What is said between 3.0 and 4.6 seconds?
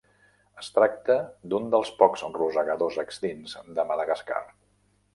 extints de Madagascar.